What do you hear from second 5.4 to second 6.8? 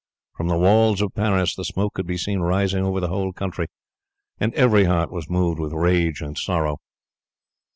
with rage and sorrow.